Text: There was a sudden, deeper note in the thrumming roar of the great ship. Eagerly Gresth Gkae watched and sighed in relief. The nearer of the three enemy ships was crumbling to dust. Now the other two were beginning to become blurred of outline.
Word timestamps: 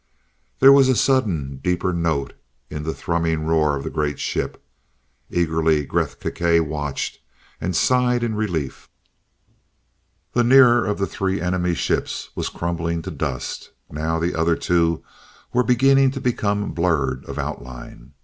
There 0.59 0.71
was 0.73 0.89
a 0.89 0.95
sudden, 0.95 1.57
deeper 1.57 1.93
note 1.93 2.33
in 2.71 2.81
the 2.81 2.91
thrumming 2.95 3.45
roar 3.45 3.75
of 3.75 3.83
the 3.83 3.91
great 3.91 4.19
ship. 4.19 4.59
Eagerly 5.29 5.85
Gresth 5.85 6.19
Gkae 6.19 6.59
watched 6.67 7.19
and 7.61 7.75
sighed 7.75 8.23
in 8.23 8.33
relief. 8.33 8.89
The 10.33 10.43
nearer 10.43 10.87
of 10.87 10.97
the 10.97 11.05
three 11.05 11.39
enemy 11.39 11.75
ships 11.75 12.31
was 12.33 12.49
crumbling 12.49 13.03
to 13.03 13.11
dust. 13.11 13.69
Now 13.91 14.17
the 14.17 14.33
other 14.33 14.55
two 14.55 15.03
were 15.53 15.61
beginning 15.61 16.09
to 16.17 16.19
become 16.19 16.71
blurred 16.71 17.23
of 17.25 17.37
outline. 17.37 18.13